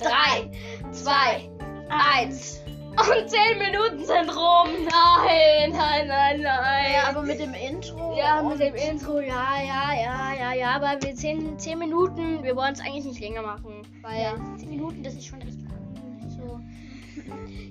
3, 0.02 0.50
2, 0.92 1.50
1 1.88 2.62
und 2.92 3.30
10 3.30 3.58
Minuten 3.58 4.04
sind 4.04 4.36
rum. 4.36 4.68
Nein, 4.90 5.70
nein, 5.72 6.06
nein, 6.08 6.40
nein. 6.40 6.92
Ja, 6.92 7.08
aber 7.08 7.22
mit 7.22 7.40
dem 7.40 7.54
Intro. 7.54 8.14
Ja, 8.16 8.42
mit 8.42 8.60
dem 8.60 8.74
Intro, 8.74 9.20
ja, 9.20 9.56
ja, 9.58 9.94
ja, 9.94 10.34
ja, 10.38 10.52
ja, 10.52 10.70
aber 10.76 11.00
wir 11.00 11.14
10, 11.14 11.58
10 11.58 11.78
Minuten, 11.78 12.42
wir 12.42 12.54
wollen 12.54 12.74
es 12.74 12.80
eigentlich 12.80 13.04
nicht 13.04 13.20
länger 13.20 13.42
machen. 13.42 13.82
Weil 14.02 14.22
Ja. 14.22 14.34
10 14.58 14.68
Minuten, 14.68 15.02
das 15.02 15.14
ist 15.14 15.26
schon. 15.26 15.40
So. 15.40 15.71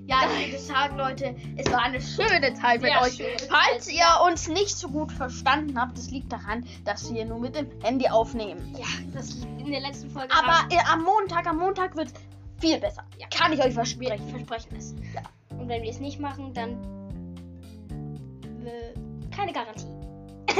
Ja, 0.07 0.21
ich 0.39 0.51
würde 0.51 0.63
sagen, 0.63 0.97
Leute, 0.97 1.35
es 1.57 1.71
war 1.71 1.83
eine 1.83 2.01
schöne 2.01 2.53
Zeit 2.53 2.81
mit 2.81 2.91
Sehr 2.91 3.01
euch. 3.01 3.13
schöne 3.13 3.49
Falls 3.49 3.87
ihr 3.91 4.05
uns 4.25 4.47
nicht 4.47 4.77
so 4.77 4.89
gut 4.89 5.11
verstanden 5.11 5.79
habt, 5.79 5.97
das 5.97 6.11
liegt 6.11 6.31
daran, 6.31 6.65
dass 6.85 7.13
wir 7.13 7.25
nur 7.25 7.39
mit 7.39 7.55
dem 7.55 7.67
Handy 7.81 8.09
aufnehmen. 8.09 8.75
Ja, 8.77 8.87
das 9.13 9.35
in 9.59 9.71
der 9.71 9.81
letzten 9.81 10.09
Folge. 10.09 10.33
Aber 10.33 10.73
äh, 10.73 10.79
am 10.91 11.03
Montag, 11.03 11.47
am 11.47 11.57
Montag 11.57 11.95
wird 11.95 12.09
viel 12.59 12.79
besser. 12.79 13.03
Ja. 13.19 13.27
Kann 13.29 13.53
ich 13.53 13.59
euch 13.59 13.67
wir 13.67 13.73
versprechen. 13.73 14.29
versprechen 14.29 14.75
es. 14.77 14.95
Ja. 15.13 15.21
Und 15.57 15.69
wenn 15.69 15.81
wir 15.81 15.89
es 15.89 15.99
nicht 15.99 16.19
machen, 16.19 16.53
dann 16.53 16.71
äh, 18.65 19.35
keine 19.35 19.53
Garantie. 19.53 19.87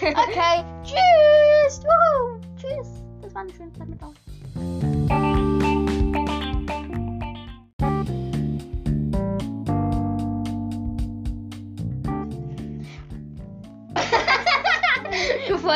Okay, 0.00 0.64
tschüss. 0.82 1.82
Wuhu. 1.82 2.40
Tschüss. 2.56 3.02
Das 3.20 3.34
war 3.34 3.42
eine 3.42 3.52
schöne 3.52 3.72
Zeit 3.72 3.88
mit 3.88 4.02
euch. 4.02 4.89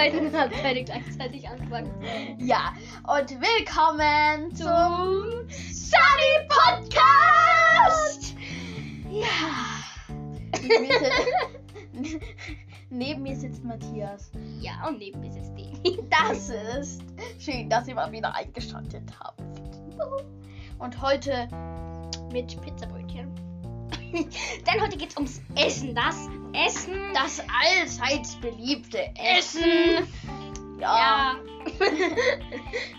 Wir 0.05 0.13
wollten 0.13 0.63
beide 0.63 0.85
gleichzeitig 0.85 1.49
anfangen. 1.49 1.91
Ja, 2.37 2.75
und 3.05 3.31
willkommen 3.41 4.55
zum 4.55 5.49
Sunny 5.49 6.47
Podcast. 6.47 8.35
Ja. 9.11 9.25
Neben 10.61 10.83
mir, 10.83 10.99
sitzt, 10.99 12.21
neben 12.91 13.23
mir 13.23 13.35
sitzt 13.35 13.65
Matthias. 13.65 14.31
Ja, 14.61 14.87
und 14.87 14.99
neben 14.99 15.21
mir 15.21 15.33
sitzt 15.33 15.53
die. 15.57 15.73
Das 16.11 16.51
ist 16.51 17.03
schön, 17.39 17.71
dass 17.71 17.89
ihr 17.89 17.95
mal 17.95 18.13
wieder 18.13 18.35
eingeschaltet 18.35 19.11
habt. 19.19 19.41
Und 20.81 21.01
heute 21.01 21.49
Mit 22.31 22.61
Pizzabrötchen. 22.61 23.44
Denn 24.13 24.81
heute 24.81 24.97
geht's 24.97 25.17
ums 25.17 25.41
Essen. 25.57 25.95
Das 25.95 26.29
Essen. 26.53 27.13
das 27.13 27.43
allseits 27.63 28.37
beliebte 28.37 29.11
Essen. 29.17 30.07
Ja. 30.81 31.37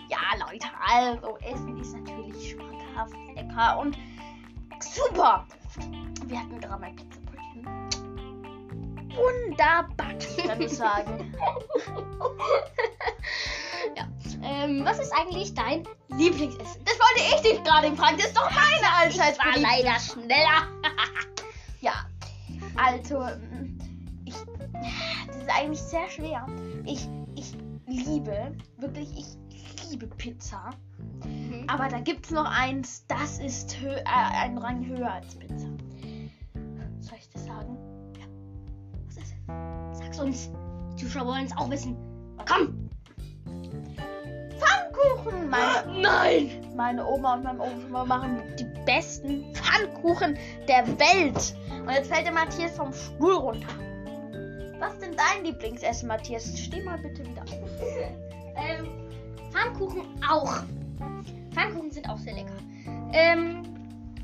Ja, 0.08 0.20
Leute, 0.40 0.68
also 0.80 1.36
Essen 1.38 1.80
ist 1.80 1.94
natürlich 1.94 2.52
schmackhaft, 2.52 3.16
lecker 3.36 3.80
und 3.80 3.98
super. 4.80 5.48
Wir 6.26 6.40
hatten 6.40 6.60
gerade 6.60 6.80
mal 6.80 6.92
Pizzabrötchen. 6.92 7.66
Wunderbar, 9.16 10.14
kann 10.46 10.62
ich 10.62 10.72
sagen. 10.72 11.34
ja. 13.96 14.08
Ähm, 14.44 14.84
was 14.84 15.00
ist 15.00 15.12
eigentlich 15.14 15.54
dein 15.54 15.84
Lieblingsessen? 16.10 16.84
Das 16.86 16.96
wollte 16.96 17.36
ich 17.36 17.42
dich 17.42 17.64
gerade 17.64 17.96
fragen. 17.96 18.18
Das 18.18 18.28
ist 18.28 18.38
doch 18.38 18.50
meine 18.52 18.94
allseits 19.02 19.40
war 19.40 19.58
leider 19.58 20.00
schneller. 20.00 20.68
Ja, 21.82 22.08
also 22.78 23.20
mm, 23.20 23.78
ich, 24.26 24.34
das 25.28 25.36
ist 25.38 25.50
eigentlich 25.50 25.80
sehr 25.80 26.10
schwer. 26.10 26.48
Ich, 26.84 27.08
ich 27.36 27.56
liebe, 27.86 28.56
wirklich, 28.78 29.12
ich 29.16 29.90
liebe 29.90 30.08
Pizza. 30.08 30.72
Mhm. 31.24 31.66
Aber 31.68 31.88
da 31.88 32.00
gibt 32.00 32.26
es 32.26 32.32
noch 32.32 32.46
eins, 32.46 33.06
das 33.08 33.40
ist 33.40 33.78
hö 33.82 33.90
äh, 33.90 34.04
ein 34.06 34.58
Rang 34.58 34.86
höher 34.86 35.14
als 35.14 35.36
Pizza. 35.36 35.68
Soll 37.02 37.18
ich 37.20 37.30
das 37.30 37.46
sagen? 37.46 37.78
Was 39.06 39.18
ist? 39.18 39.36
Sag's 39.94 40.20
uns. 40.20 40.50
Die 40.94 41.04
Zuschauer 41.04 41.28
wollen 41.28 41.46
es 41.46 41.56
auch 41.56 41.70
wissen. 41.70 41.96
Komm! 42.48 42.85
Pfannkuchen! 45.26 45.50
Meine, 45.50 46.02
Nein! 46.02 46.52
meine 46.76 47.06
Oma 47.06 47.36
und 47.36 47.44
mein 47.44 47.60
Opa 47.60 48.06
machen 48.06 48.44
die 48.60 48.68
besten 48.86 49.54
Pfannkuchen 49.54 50.38
der 50.68 50.88
Welt. 51.00 51.56
Und 51.82 51.92
jetzt 51.92 52.12
fällt 52.12 52.26
der 52.26 52.34
Matthias 52.34 52.76
vom 52.76 52.94
Stuhl 52.94 53.34
runter. 53.34 53.68
Was 54.80 54.94
ist 54.94 55.02
denn 55.02 55.16
dein 55.16 55.44
Lieblingsessen, 55.46 56.08
Matthias? 56.08 56.58
Steh 56.60 56.84
mal 56.84 56.98
bitte 56.98 57.26
wieder 57.26 57.42
auf. 57.44 57.52
Ähm, 58.58 58.88
Pfannkuchen 59.52 60.04
auch. 60.30 60.64
Pfannkuchen 61.52 61.92
sind 61.92 62.10
auch 62.10 62.18
sehr 62.18 62.36
lecker. 62.36 62.56
Ähm, 63.12 63.64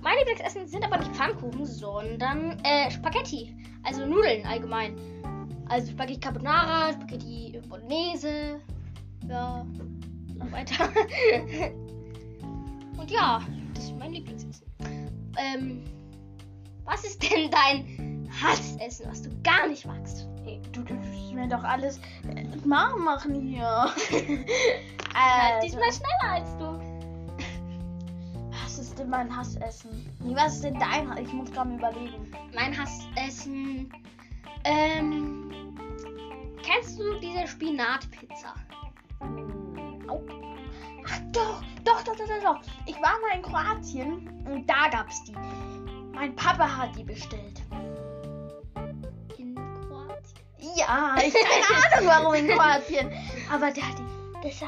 mein 0.02 0.18
Lieblingsessen 0.20 0.68
sind 0.68 0.86
aber 0.86 1.00
nicht 1.00 1.14
Pfannkuchen, 1.14 1.66
sondern 1.66 2.58
äh, 2.64 2.90
Spaghetti. 2.90 3.54
Also 3.84 4.06
Nudeln 4.06 4.46
allgemein. 4.46 4.96
Also 5.68 5.92
Spaghetti 5.92 6.22
Carbonara, 6.22 6.94
Spaghetti 6.94 7.60
Bolognese. 7.68 8.62
Ja, 9.28 9.66
noch 10.44 10.52
weiter. 10.52 10.90
Und 12.98 13.10
ja, 13.10 13.42
das 13.74 13.86
ist 13.86 13.98
mein 13.98 14.14
Lieblingsessen. 14.14 14.68
Ähm, 15.38 15.84
was 16.86 17.04
ist 17.04 17.22
denn 17.24 17.50
dein 17.50 18.30
Hassessen, 18.42 19.08
was 19.10 19.22
du 19.22 19.30
gar 19.44 19.68
nicht 19.68 19.86
magst? 19.86 20.28
Hey, 20.44 20.62
du 20.72 20.82
dürftest 20.82 21.34
mir 21.34 21.48
doch 21.48 21.64
alles 21.64 21.98
äh, 22.36 22.46
warm 22.66 23.04
machen 23.04 23.42
hier. 23.42 23.64
Halt 25.14 25.56
also, 25.56 25.68
diesmal 25.68 25.92
schneller 25.92 26.34
als 26.34 26.58
du. 26.58 26.80
was 28.52 28.80
ist 28.80 28.98
denn 28.98 29.10
mein 29.10 29.36
Hassessen? 29.36 30.10
Nee, 30.20 30.36
was 30.36 30.56
ist 30.56 30.64
denn 30.64 30.80
dein 30.80 31.10
Hass? 31.10 31.20
Ich 31.20 31.34
muss 31.34 31.52
gerade 31.52 31.70
mal 31.70 31.78
überlegen. 31.78 32.32
Mein 32.54 32.78
Hassessen. 32.78 33.92
Ähm. 34.64 35.52
Kennst 36.64 37.00
du 37.00 37.20
diese 37.20 37.48
Spinatpizza? 37.48 38.54
Ach 41.08 41.20
doch, 41.32 41.62
doch, 41.84 42.04
doch, 42.04 42.16
doch, 42.16 42.28
doch, 42.28 42.44
doch. 42.44 42.62
Ich 42.86 42.96
war 42.96 43.20
mal 43.20 43.36
in 43.36 43.42
Kroatien 43.42 44.30
und 44.46 44.70
da 44.70 44.90
gab's 44.90 45.24
die. 45.24 45.34
Mein 46.14 46.36
Papa 46.36 46.78
hat 46.78 46.96
die 46.96 47.04
bestellt. 47.04 47.62
In 49.38 49.56
Kroatien. 49.56 50.76
Ja, 50.76 51.16
ich 51.18 51.34
keine 51.34 51.96
Ahnung 51.96 52.08
warum 52.08 52.34
in 52.34 52.48
Kroatien. 52.48 53.12
Aber 53.52 53.72
der 53.72 53.88
hat 53.88 53.98
die. 53.98 54.48
Das 54.48 54.60
sah. 54.60 54.68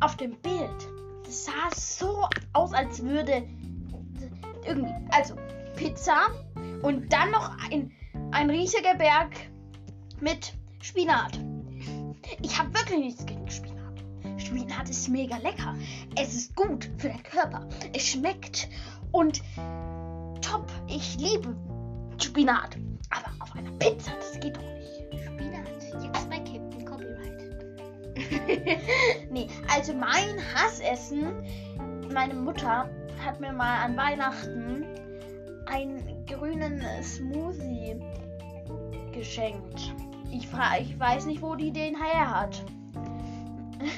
Auf 0.00 0.16
dem 0.16 0.36
Bild. 0.40 0.88
Das 1.24 1.44
sah 1.44 1.70
so 1.74 2.28
aus, 2.52 2.72
als 2.72 3.02
würde. 3.02 3.42
Irgendwie. 4.66 4.94
Also, 5.10 5.36
Pizza 5.76 6.26
und 6.82 7.10
dann 7.12 7.30
noch 7.30 7.56
ein, 7.70 7.92
ein 8.32 8.50
riesiger 8.50 8.94
Berg 8.94 9.30
mit 10.20 10.52
Spinat. 10.82 11.38
Ich 12.42 12.58
habe 12.58 12.72
wirklich 12.74 12.98
nichts 12.98 13.26
gegen 13.26 13.48
Spinat. 13.50 13.80
Spinat 14.38 14.88
ist 14.88 15.08
mega 15.08 15.36
lecker. 15.38 15.74
Es 16.16 16.34
ist 16.34 16.56
gut 16.56 16.90
für 16.98 17.08
den 17.08 17.22
Körper. 17.22 17.66
Es 17.92 18.08
schmeckt 18.08 18.68
und 19.12 19.42
top. 20.40 20.66
Ich 20.88 21.16
liebe 21.18 21.54
Spinat. 22.18 22.76
Aber 23.10 23.30
auf 23.40 23.54
einer 23.54 23.70
Pizza, 23.72 24.12
das 24.18 24.40
geht 24.40 24.56
doch 24.56 24.62
nicht. 24.62 25.24
Spinat. 25.24 25.68
Jetzt 26.02 26.30
bei 26.30 26.36
Captain 26.38 26.84
Copyright. 26.84 27.40
Nee, 29.30 29.46
also 29.72 29.92
mein 29.92 30.38
Hassessen, 30.54 31.44
meine 32.12 32.34
Mutter 32.34 32.88
hat 33.24 33.40
mir 33.40 33.52
mal 33.52 33.84
an 33.84 33.96
Weihnachten 33.96 34.84
einen 35.66 36.26
grünen 36.26 36.82
Smoothie 37.02 37.96
geschenkt. 39.12 39.94
Ich, 40.30 40.48
ich 40.80 40.98
weiß 40.98 41.26
nicht, 41.26 41.42
wo 41.42 41.54
die 41.54 41.72
den 41.72 41.96
her 41.96 42.30
hat. 42.30 42.64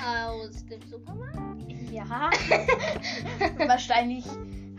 Aus 0.05 0.65
dem 0.67 0.81
Supermarkt? 0.83 1.71
Ja. 1.91 2.31
Wahrscheinlich 3.67 4.25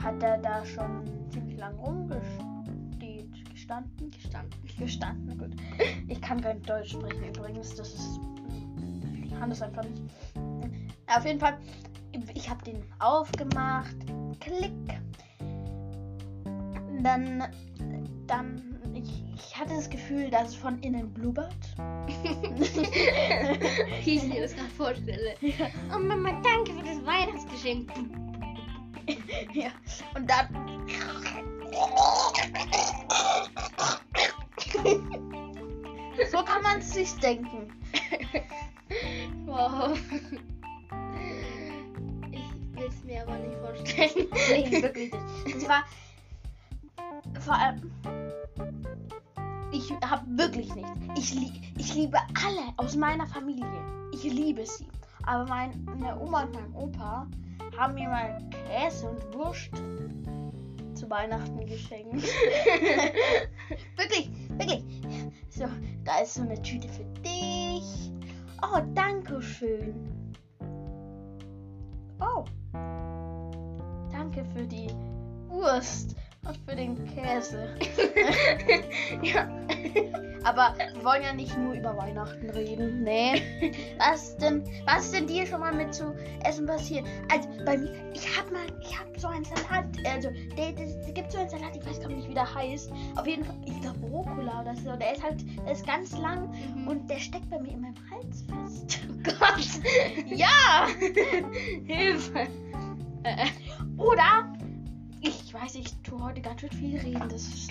hat 0.01 0.21
er 0.23 0.37
da 0.37 0.65
schon 0.65 1.29
ziemlich 1.29 1.57
lang 1.57 1.75
rumgesteht, 1.75 3.49
gestanden? 3.51 4.11
Gestanden. 4.11 4.59
Gestanden, 4.77 5.37
gut. 5.37 5.55
Ich 6.07 6.21
kann 6.21 6.41
kein 6.41 6.61
Deutsch 6.63 6.91
sprechen 6.91 7.23
übrigens. 7.23 7.75
Das 7.75 7.93
ist. 7.93 8.19
Ich 9.23 9.33
kann 9.37 9.49
das 9.49 9.61
einfach 9.61 9.83
nicht. 9.83 10.01
Auf 11.07 11.25
jeden 11.25 11.39
Fall, 11.39 11.57
ich 12.33 12.49
habe 12.49 12.63
den 12.63 12.83
aufgemacht. 12.99 13.95
Klick. 14.39 14.71
Dann. 17.01 17.43
Dann. 18.27 18.72
Hatte 19.63 19.75
das 19.75 19.89
Gefühl, 19.89 20.29
dass 20.29 20.49
es 20.49 20.55
von 20.55 20.77
innen 20.79 21.13
blubbert. 21.13 21.55
Wie 24.03 24.15
ich 24.17 24.23
mir 24.23 24.41
das 24.41 24.53
gerade 24.53 24.69
vorstelle. 24.71 25.35
Oh 25.95 25.99
Mama, 25.99 26.31
danke 26.43 26.73
für 26.73 26.83
das 26.83 27.05
Weihnachtsgeschenk. 27.05 27.89
ja. 29.53 29.69
Und 30.15 30.29
dann. 30.29 30.49
So 36.31 36.43
kann 36.43 36.61
man 36.61 36.77
es 36.79 36.93
sich 36.93 37.11
denken. 37.19 37.73
Wow. 39.45 39.97
Ich 42.31 42.75
will 42.75 42.87
es 42.87 43.03
mir 43.03 43.21
aber 43.21 43.37
nicht 43.37 43.55
vorstellen. 43.55 44.27
Nee, 44.49 44.81
wirklich 44.81 45.13
nicht. 45.45 45.55
Es 45.55 45.67
war 45.67 45.85
vor 47.39 47.55
allem. 47.55 47.91
Ich 49.73 49.91
habe 50.07 50.37
wirklich 50.37 50.73
nicht. 50.75 50.87
Ich, 51.17 51.33
lie 51.33 51.51
ich 51.77 51.95
liebe 51.95 52.19
alle 52.45 52.73
aus 52.77 52.95
meiner 52.95 53.25
Familie. 53.25 53.65
Ich 54.13 54.23
liebe 54.23 54.63
sie. 54.67 54.87
Aber 55.23 55.45
meine 55.45 56.19
Oma 56.21 56.43
und 56.43 56.53
mein 56.53 56.75
Opa 56.75 57.27
haben 57.75 57.95
mir 57.95 58.07
mal 58.07 58.37
Käse 58.67 59.09
und 59.09 59.33
Wurst 59.33 59.71
zu 60.93 61.09
Weihnachten 61.09 61.65
geschenkt. 61.65 62.23
wirklich, 63.97 64.29
wirklich. 64.49 64.83
So, 65.49 65.65
da 66.03 66.19
ist 66.19 66.35
so 66.35 66.43
eine 66.43 66.61
Tüte 66.61 66.87
für 66.89 67.05
dich. 67.25 68.11
Oh, 68.61 68.79
danke 68.93 69.41
schön. 69.41 70.33
Oh. 72.19 72.45
Danke 74.11 74.45
für 74.53 74.67
die 74.67 74.89
Wurst 75.47 76.15
und 76.45 76.57
für 76.67 76.75
den 76.75 76.97
Käse. 77.15 77.75
ja. 79.21 79.47
Aber 80.43 80.75
wir 80.93 81.05
wollen 81.05 81.23
ja 81.23 81.31
nicht 81.33 81.57
nur 81.57 81.73
über 81.73 81.95
Weihnachten 81.95 82.49
reden. 82.49 83.03
Nee. 83.03 83.71
Was 83.97 84.35
denn, 84.37 84.61
was 84.85 85.05
ist 85.05 85.13
denn 85.15 85.27
dir 85.27 85.47
schon 85.47 85.61
mal 85.61 85.73
mit 85.73 85.93
zu 85.93 86.13
essen 86.43 86.65
passiert? 86.65 87.05
Also 87.31 87.47
bei 87.65 87.77
mir, 87.77 87.93
ich 88.13 88.37
hab 88.37 88.51
mal, 88.51 88.65
ich 88.81 88.99
hab 88.99 89.07
so 89.17 89.29
einen 89.29 89.45
Salat, 89.45 89.85
also 90.05 90.29
der, 90.57 90.73
der, 90.73 90.85
es 90.85 91.13
gibt 91.13 91.31
so 91.31 91.37
einen 91.37 91.49
Salat, 91.49 91.77
ich 91.77 91.85
weiß 91.85 92.01
gar 92.01 92.09
nicht, 92.09 92.27
wie 92.27 92.33
der 92.33 92.53
heißt. 92.53 92.91
Auf 93.15 93.25
jeden 93.25 93.45
Fall, 93.45 93.55
ich 93.65 93.79
glaube 93.79 93.99
Rucola 94.05 94.61
oder 94.61 94.75
so. 94.75 94.97
Der 94.97 95.13
ist 95.13 95.23
halt, 95.23 95.45
der 95.65 95.71
ist 95.71 95.87
ganz 95.87 96.11
lang 96.17 96.49
Mhm. 96.75 96.87
und 96.89 97.09
der 97.09 97.19
steckt 97.19 97.49
bei 97.49 97.59
mir 97.59 97.71
in 97.71 97.81
meinem 97.81 97.95
Hals 98.11 98.43
fest. 98.43 98.99
Gott. 99.23 99.65
Ja! 100.27 100.87
Hilfe. 101.85 102.47
Oder 103.97 104.52
ich 105.23 105.53
weiß, 105.53 105.75
ich 105.75 105.93
tue 106.03 106.21
heute 106.21 106.41
ganz 106.41 106.61
schön 106.61 106.71
viel 106.71 106.99
reden. 106.99 107.27
Das 107.29 107.43
ist, 107.43 107.69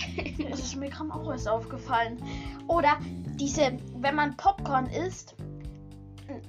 das 0.51 0.59
ist 0.61 0.77
mir 0.77 0.89
gerade 0.91 1.13
auch 1.13 1.31
erst 1.31 1.49
aufgefallen. 1.49 2.17
Oder 2.69 2.99
diese, 3.39 3.77
wenn 3.97 4.15
man 4.15 4.37
Popcorn 4.37 4.87
isst. 4.87 5.35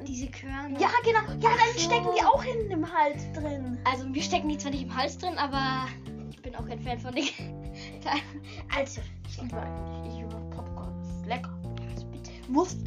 diese 0.07 0.27
Körner. 0.27 0.79
Ja, 0.79 0.89
genau. 1.03 1.19
Ja, 1.41 1.49
dann 1.49 1.73
so. 1.75 1.79
stecken 1.79 2.07
die 2.17 2.23
auch 2.23 2.43
hinten 2.43 2.71
im 2.71 2.93
Hals 2.93 3.31
drin. 3.33 3.77
Also 3.83 4.05
wir 4.13 4.21
stecken 4.21 4.49
die 4.49 4.57
zwar 4.57 4.71
nicht 4.71 4.83
im 4.83 4.95
Hals 4.95 5.17
drin, 5.17 5.37
aber 5.37 5.87
ich 6.29 6.41
bin 6.41 6.55
auch 6.55 6.65
kein 6.67 6.79
Fan 6.79 6.99
von 6.99 7.13
den 7.13 7.25
Also, 8.75 9.01
ich 9.27 9.41
liebe 9.41 9.57
eigentlich. 9.57 10.13
Ich 10.13 10.19
liebe 10.21 10.35
Popcorn. 10.55 10.93
Das 11.01 11.09
ist 11.17 11.25
lecker. 11.25 11.53
Also 11.89 12.05
bitte. 12.07 12.31
Muss. 12.47 12.77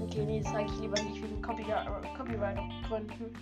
Okay, 0.00 0.24
nee, 0.26 0.40
das 0.40 0.52
sage 0.52 0.66
ich 0.66 0.80
lieber 0.80 1.00
nicht 1.02 1.22
wegen 1.22 1.40
Copyright- 1.42 2.16
Copyright-Gründen. 2.16 3.34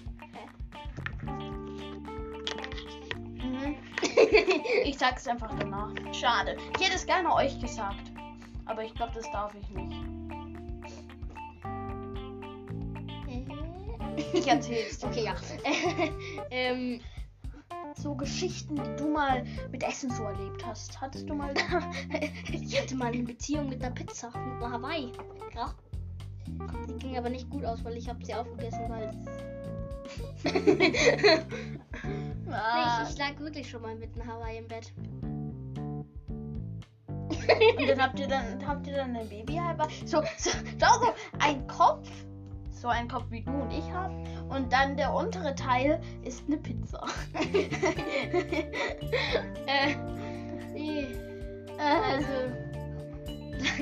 Ich 4.85 4.99
sag's 4.99 5.27
einfach 5.29 5.51
danach. 5.59 5.92
Schade. 6.12 6.57
Ich 6.79 6.87
hätte 6.87 6.97
es 6.97 7.07
gerne 7.07 7.33
euch 7.35 7.59
gesagt. 7.61 8.11
Aber 8.66 8.85
ich 8.85 8.95
glaube, 8.95 9.12
das 9.14 9.31
darf 9.33 9.55
ich 9.55 9.68
nicht. 9.71 9.97
Ich 14.33 14.47
erzähl's. 14.47 15.03
Okay, 15.03 15.25
ja. 15.25 15.35
ähm, 16.51 17.01
So 17.97 18.14
Geschichten, 18.14 18.77
die 18.77 18.97
du 18.97 19.09
mal 19.09 19.45
mit 19.71 19.83
Essen 19.83 20.11
so 20.11 20.25
erlebt 20.25 20.64
hast. 20.66 21.01
Hattest 21.01 21.29
du 21.29 21.35
mal. 21.35 21.53
ich 22.53 22.81
hatte 22.81 22.95
mal 22.95 23.12
eine 23.12 23.23
Beziehung 23.23 23.68
mit 23.68 23.83
einer 23.83 23.95
Pizza, 23.95 24.29
mit 24.29 24.62
einer 24.62 24.71
Hawaii. 24.73 25.12
Ja. 25.55 25.75
Die 26.88 26.99
ging 26.99 27.16
aber 27.16 27.31
nicht 27.31 27.49
gut 27.51 27.64
aus, 27.64 27.85
weil 27.85 27.97
ich 27.97 28.09
habe 28.09 28.25
sie 28.25 28.35
aufgegessen, 28.35 28.88
weil 28.88 29.11
nee, 32.53 32.59
Ah, 32.62 33.03
ich, 33.05 33.11
ich 33.11 33.19
lag 33.19 33.38
wirklich 33.41 33.69
schon 33.69 33.83
mal 33.83 33.95
mit 33.97 34.15
einer 34.15 34.27
Hawaii 34.33 34.59
im 34.59 34.69
Bett. 34.69 34.93
und 37.79 37.88
dann 37.88 38.01
habt 38.03 38.19
ihr 38.21 38.29
dann 38.29 38.67
habt 38.67 38.87
ihr 38.87 38.95
dann 38.97 39.17
ein 39.17 39.29
Baby 39.29 39.55
halber. 39.57 39.88
So, 40.05 40.23
so, 40.38 40.51
so, 40.51 40.87
so 40.88 41.12
ein 41.41 41.67
Kopf. 41.67 42.09
So 42.71 42.88
ein 42.88 43.09
Kopf 43.09 43.25
wie 43.31 43.43
du 43.43 43.53
und 43.53 43.71
ich 43.73 43.91
haben. 43.93 44.25
Und 44.49 44.73
dann 44.73 44.97
der 44.97 45.12
untere 45.15 45.55
Teil 45.55 46.01
ist 46.25 46.45
eine 46.47 46.57
Pizza. 46.59 47.05
Äh, 49.67 49.95
nee. 50.75 51.07
Also, 51.79 52.27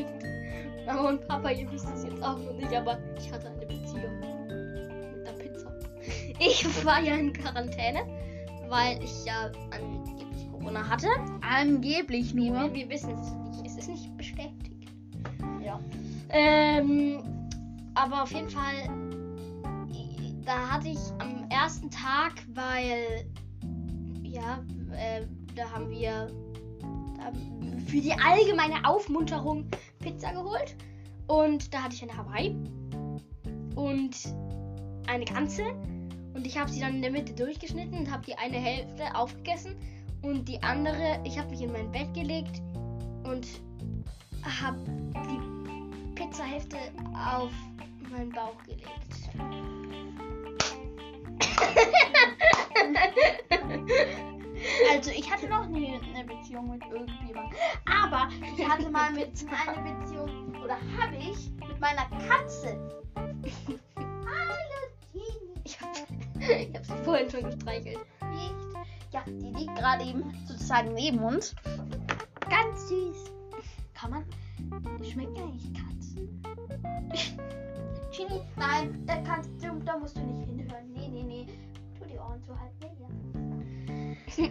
Mama 0.86 1.08
und 1.08 1.26
Papa, 1.28 1.50
ihr 1.50 1.70
wisst 1.72 1.88
es 1.94 2.04
jetzt 2.04 2.22
auch 2.22 2.38
noch 2.38 2.52
nicht, 2.52 2.72
aber 2.74 2.98
ich 3.18 3.32
hatte 3.32 3.48
eine 3.48 3.66
Beziehung 3.66 4.20
mit 4.20 5.26
der 5.26 5.32
Pizza. 5.32 5.72
Ich 6.38 6.84
war 6.84 7.00
ja 7.00 7.14
in 7.14 7.32
Quarantäne, 7.32 8.00
weil 8.70 9.02
ich 9.02 9.24
ja 9.24 9.50
angeblich 9.70 10.50
Corona 10.50 10.88
hatte. 10.88 11.08
Angeblich 11.40 12.34
Wir, 12.34 12.52
nur. 12.52 12.72
wir 12.72 12.88
wissen 12.88 13.10
es 13.10 13.32
nicht, 13.32 13.66
es 13.66 13.76
ist 13.76 13.88
nicht 13.88 14.16
bestätigt. 14.16 14.90
Ja. 15.62 15.80
Ähm, 16.30 17.22
aber 17.94 18.22
auf 18.22 18.32
jeden 18.32 18.48
Fall, 18.48 18.88
da 20.44 20.70
hatte 20.70 20.88
ich 20.88 20.98
am 21.18 21.44
ersten 21.50 21.90
Tag, 21.90 22.34
weil, 22.54 23.26
ja, 24.22 24.64
äh, 24.96 25.26
da 25.56 25.70
haben 25.70 25.90
wir 25.90 26.28
da, 27.18 27.32
für 27.86 28.00
die 28.00 28.12
allgemeine 28.12 28.84
Aufmunterung 28.84 29.68
Pizza 29.98 30.32
geholt. 30.32 30.76
Und 31.26 31.72
da 31.74 31.82
hatte 31.82 31.94
ich 31.94 32.02
eine 32.02 32.16
Hawaii 32.16 32.56
und 33.74 34.16
eine 35.06 35.24
ganze. 35.24 35.62
Und 36.34 36.46
ich 36.46 36.56
habe 36.58 36.70
sie 36.70 36.80
dann 36.80 36.96
in 36.96 37.02
der 37.02 37.10
Mitte 37.10 37.32
durchgeschnitten 37.34 37.98
und 37.98 38.10
habe 38.10 38.24
die 38.26 38.36
eine 38.36 38.56
Hälfte 38.56 39.14
aufgegessen. 39.14 39.76
Und 40.22 40.48
die 40.48 40.62
andere, 40.62 41.20
ich 41.24 41.38
habe 41.38 41.50
mich 41.50 41.62
in 41.62 41.72
mein 41.72 41.90
Bett 41.90 42.12
gelegt 42.14 42.60
und 43.24 43.46
habe 44.60 44.78
die 45.14 46.14
Pizzahälfte 46.14 46.76
auf 47.14 47.50
meinen 48.10 48.30
Bauch 48.30 48.56
gelegt. 48.64 49.30
Also 54.92 55.10
ich 55.10 55.30
hatte 55.30 55.48
noch 55.48 55.66
nie 55.66 55.98
eine 56.14 56.24
Beziehung 56.24 56.70
mit 56.70 56.82
irgendjemandem. 56.84 57.58
Aber 57.86 58.28
ich 58.58 58.68
hatte 58.68 58.90
mal 58.90 59.10
mit 59.12 59.30
einer 59.48 59.80
Beziehung, 59.80 60.54
oder 60.62 60.76
habe 61.00 61.16
ich, 61.16 61.50
mit 61.66 61.80
meiner 61.80 62.06
Katze. 62.28 62.78
ich 66.58 66.74
hab 66.74 66.84
sie 66.84 67.04
vorhin 67.04 67.30
schon 67.30 67.44
gestreichelt. 67.44 67.98
Nicht. 68.32 68.54
Ja, 69.12 69.22
die 69.26 69.52
liegt 69.52 69.74
gerade 69.76 70.04
eben 70.04 70.32
sozusagen 70.46 70.94
neben 70.94 71.18
uns. 71.18 71.54
Ganz 72.48 72.88
süß. 72.88 73.32
Kann 73.94 74.10
man. 74.10 74.24
Schmecken 75.04 75.36
eigentlich 75.36 75.72
Katzen? 75.74 76.42
Chini, 78.10 78.40
nein, 78.56 79.02
da 79.06 79.16
kannst 79.22 79.50
du, 79.62 79.78
da 79.84 79.98
musst 79.98 80.16
du 80.16 80.20
nicht 80.20 80.46
hinhören. 80.46 80.92
Nee, 80.92 81.08
nee, 81.08 81.22
nee. 81.22 81.46
Tu 81.98 82.06
die 82.06 82.18
Ohren 82.18 82.42
zu 82.44 82.58
halten. 82.58 82.76
Ja, 84.36 84.46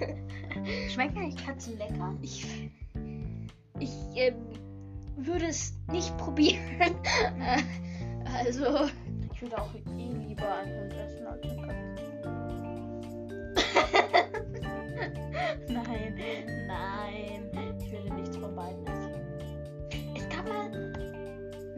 ja. 0.00 0.88
Schmecken 0.90 1.18
eigentlich 1.18 1.44
Katzen 1.44 1.78
lecker? 1.78 2.14
Ich, 2.20 2.46
ich 3.78 3.90
ähm, 4.16 4.34
würde 5.16 5.46
es 5.46 5.74
nicht 5.90 6.16
probieren. 6.18 6.60
Also, 8.32 8.88
Ich 9.40 9.44
würde 9.50 9.62
auch 9.62 9.74
eh 9.74 10.12
lieber 10.28 10.54
einen 10.54 10.80
Hund 10.80 10.92
essen 10.92 11.26
als 11.26 11.42
eine 11.42 11.56
Katze. 11.62 11.74
nein, 15.72 16.14
nein. 16.66 17.78
Ich 17.80 17.90
würde 17.90 18.14
nichts 18.16 18.36
von 18.36 18.54
beiden 18.54 18.86
essen. 18.86 19.14
Es 20.14 20.28
gab 20.28 20.46
mal. 20.46 20.70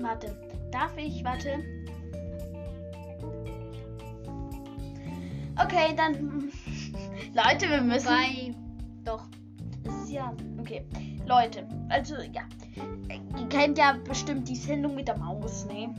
Warte. 0.01 0.37
Darf 0.73 0.91
ich? 0.97 1.23
Warte. 1.23 1.63
Okay, 5.65 5.95
dann. 5.97 6.51
Leute, 7.33 7.71
wir 7.71 7.81
müssen. 7.81 8.09
bei. 8.09 8.53
Doch. 9.05 9.29
Ist 9.85 10.11
ja. 10.11 10.35
Okay. 10.59 10.85
Leute, 11.27 11.69
also 11.91 12.17
ja, 12.17 12.43
ihr 13.39 13.49
kennt 13.49 13.79
ja 13.79 13.97
bestimmt 14.05 14.49
die 14.49 14.57
Sendung 14.57 14.97
mit 14.97 15.07
der 15.07 15.17
Maus, 15.17 15.65
ne? 15.67 15.95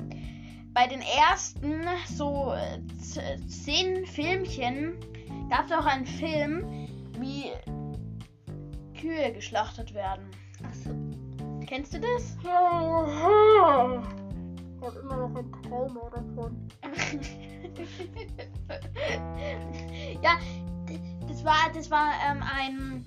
Bei 0.74 0.88
den 0.88 1.02
ersten 1.02 1.84
so 2.08 2.54
äh, 2.54 2.80
zehn 3.48 4.06
Filmchen 4.06 4.96
gab 5.50 5.66
es 5.66 5.72
auch 5.72 5.86
einen 5.86 6.06
Film, 6.06 6.88
wie 7.20 7.52
Kühe 9.00 9.32
geschlachtet 9.34 9.94
werden. 9.94 10.26
Achso. 10.64 10.92
Kennst 11.68 11.94
du 11.94 12.00
das? 12.00 12.38
Ich 14.84 14.90
habe 14.90 15.00
immer 15.00 15.16
noch 15.16 15.34
ein 15.34 15.50
Trauma 15.64 16.10
davon. 16.10 16.68
ja, 20.22 20.38
das 21.26 21.46
war, 21.46 21.72
das 21.74 21.90
war 21.90 22.12
ähm, 22.30 22.44
ein, 22.44 23.06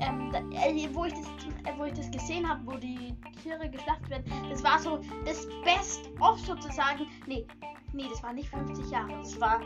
ähm, 0.00 0.30
da- 0.32 0.38
äh, 0.66 0.88
wo 0.92 1.04
ich 1.04 1.12
das, 1.12 1.26
äh, 1.64 1.76
wo 1.78 1.84
ich 1.84 1.92
das 1.94 2.10
gesehen 2.10 2.48
habe, 2.48 2.60
wo 2.64 2.72
die 2.76 3.14
Tiere 3.42 3.68
geschlachtet 3.68 4.08
werden. 4.10 4.24
Das 4.50 4.62
war 4.62 4.78
so 4.78 5.00
das 5.24 5.46
Best-of 5.64 6.38
sozusagen. 6.40 7.06
Nee, 7.26 7.46
nee, 7.92 8.06
das 8.10 8.22
war 8.22 8.32
nicht 8.32 8.48
50 8.50 8.90
Jahre. 8.90 9.12
Das 9.18 9.40
war 9.40 9.60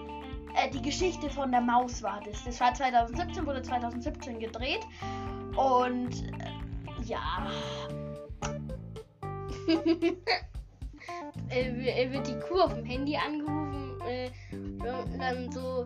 äh, 0.54 0.70
die 0.70 0.82
Geschichte 0.82 1.28
von 1.30 1.50
der 1.50 1.60
Maus 1.60 2.02
war 2.02 2.20
das. 2.24 2.44
Das 2.44 2.60
war 2.60 2.74
2017, 2.74 3.46
wurde 3.46 3.62
2017 3.62 4.38
gedreht 4.38 4.86
und 5.56 6.10
äh, 6.40 7.04
ja, 7.04 7.46
äh, 11.48 11.74
w- 11.74 11.88
äh, 11.90 12.12
wird 12.12 12.26
die 12.28 12.38
Kuh 12.40 12.60
auf 12.60 12.74
dem 12.74 12.84
Handy 12.84 13.16
angerufen 13.16 14.00
äh, 14.06 14.30
und 14.52 15.18
dann 15.18 15.50
so 15.52 15.84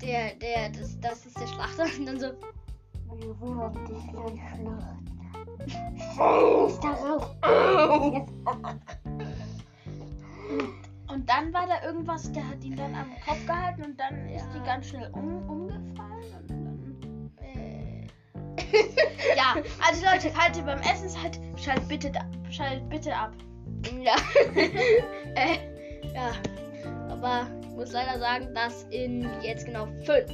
der, 0.00 0.34
der, 0.34 0.70
das, 0.70 0.98
das 1.00 1.26
ist 1.26 1.38
der 1.40 1.46
Schlachter 1.46 1.84
und 1.98 2.06
dann 2.06 2.20
so, 2.20 2.26
Dich 3.18 4.12
gleich 4.12 4.40
schlachten. 4.52 5.06
Scheiß 6.16 6.80
darauf. 6.80 7.36
Und 11.08 11.30
dann 11.30 11.52
war 11.52 11.66
da 11.66 11.82
irgendwas, 11.86 12.30
der 12.32 12.46
hat 12.48 12.62
ihn 12.62 12.76
dann 12.76 12.94
am 12.94 13.10
Kopf 13.24 13.46
gehalten 13.46 13.84
und 13.84 13.98
dann 13.98 14.28
ist 14.28 14.46
die 14.54 14.60
ganz 14.64 14.88
schnell 14.88 15.10
um, 15.12 15.48
umgefallen. 15.48 16.46
Dann, 16.48 17.32
äh, 17.42 18.06
ja, 19.36 19.54
also 19.86 20.04
Leute, 20.04 20.30
falls 20.30 20.58
ihr 20.58 20.64
beim 20.64 20.80
Essen 20.80 21.08
seid, 21.08 21.40
schaltet 21.56 21.88
bitte, 21.88 22.10
da, 22.10 22.20
schaltet 22.50 22.88
bitte 22.90 23.16
ab. 23.16 23.32
ja. 24.02 24.16
äh, 25.34 25.58
ja. 26.14 26.32
Aber 27.08 27.46
ich 27.62 27.68
muss 27.70 27.92
leider 27.92 28.18
sagen, 28.18 28.54
dass 28.54 28.82
in 28.90 29.28
jetzt 29.42 29.64
genau 29.66 29.86
5, 30.04 30.30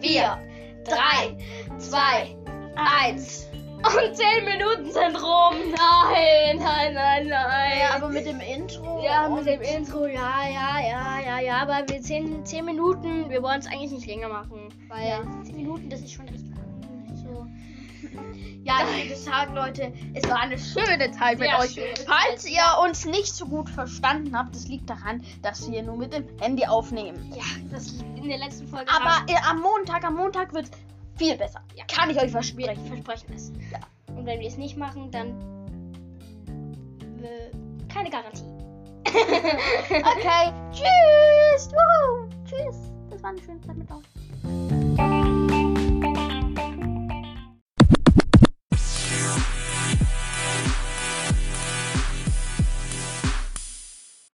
4, 0.00 0.38
3, 0.86 1.36
2, 1.78 2.36
1 2.76 3.46
und 3.86 4.16
10 4.16 4.44
Minuten 4.44 4.90
sind 4.90 5.22
rum. 5.22 5.54
Nein, 5.76 6.58
nein, 6.58 6.94
nein, 6.94 7.28
nein. 7.28 7.78
Ja, 7.80 7.96
aber 7.96 8.08
mit 8.08 8.26
dem 8.26 8.40
Intro. 8.40 9.02
Ja, 9.04 9.28
mit 9.28 9.46
dem 9.46 9.60
Intro, 9.60 10.06
ja, 10.06 10.48
ja, 10.48 10.80
ja, 10.80 11.20
ja, 11.24 11.40
ja, 11.40 11.62
aber 11.62 11.84
wir 11.88 12.00
10, 12.00 12.44
10 12.44 12.64
Minuten, 12.64 13.28
wir 13.30 13.42
wollen 13.42 13.60
es 13.60 13.66
eigentlich 13.66 13.92
nicht 13.92 14.06
länger 14.06 14.28
machen. 14.28 14.68
Weil 14.88 15.08
Ja. 15.08 15.20
10 15.44 15.56
Minuten, 15.56 15.90
das 15.90 16.00
ist 16.00 16.12
schon 16.12 16.26
echt 16.28 16.46
lang. 16.48 17.16
So. 17.16 17.46
Ja, 18.64 18.80
ich 18.98 19.10
würde 19.10 19.20
sagen, 19.20 19.54
Leute, 19.54 19.92
es 20.14 20.28
war 20.28 20.40
eine 20.40 20.58
schöne 20.58 21.10
Zeit 21.12 21.38
mit 21.38 21.48
Sehr 21.48 21.58
euch. 21.60 21.70
schöne 21.72 21.94
Falls 22.04 22.44
ihr 22.46 22.62
uns 22.84 23.04
nicht 23.04 23.32
so 23.32 23.46
gut 23.46 23.70
verstanden 23.70 24.36
habt, 24.36 24.56
das 24.56 24.66
liegt 24.66 24.90
daran, 24.90 25.22
dass 25.42 25.70
wir 25.70 25.82
nur 25.82 25.96
mit 25.96 26.12
dem 26.12 26.24
Handy 26.40 26.66
aufnehmen. 26.66 27.32
Ja, 27.34 27.44
das 27.70 27.92
in 28.16 28.28
der 28.28 28.38
letzten 28.38 28.66
Folge. 28.66 28.90
Aber 28.90 29.24
äh, 29.30 29.36
am 29.48 29.60
Montag, 29.60 30.04
am 30.04 30.16
Montag 30.16 30.52
wird 30.52 30.68
viel 31.16 31.36
besser. 31.36 31.60
Ja. 31.76 31.84
Kann 31.86 32.10
ich 32.10 32.16
euch 32.16 32.24
wir 32.24 32.30
versprechen. 32.30 33.02
versprechen 33.04 33.34
es. 33.34 33.52
Ja. 33.70 33.78
Und 34.16 34.26
wenn 34.26 34.40
wir 34.40 34.48
es 34.48 34.56
nicht 34.56 34.76
machen, 34.76 35.10
dann 35.10 35.30
äh, 37.22 37.92
keine 37.92 38.10
Garantie. 38.10 38.44
Okay, 39.88 40.52
tschüss. 40.72 41.70
Wuhu. 41.70 42.28
Tschüss. 42.44 42.90
Das 43.10 43.22
war 43.22 43.30
eine 43.30 43.40
schöne 43.40 43.60
Zeit 43.60 43.76
mit 43.76 43.88
euch. 43.90 44.85